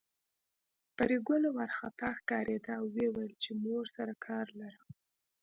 [0.95, 4.89] پري ګله وارخطا ښکارېده او ويل يې چې مور سره کار لرم